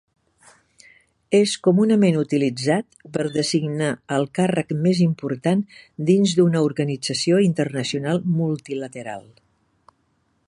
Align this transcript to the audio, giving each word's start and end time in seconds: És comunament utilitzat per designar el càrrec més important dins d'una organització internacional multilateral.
És 1.39 1.51
comunament 1.65 2.15
utilitzat 2.21 2.97
per 3.17 3.25
designar 3.35 3.91
el 4.15 4.25
càrrec 4.39 4.73
més 4.87 5.01
important 5.05 5.61
dins 6.11 6.35
d'una 6.39 6.63
organització 6.71 7.43
internacional 7.51 8.23
multilateral. 8.41 9.25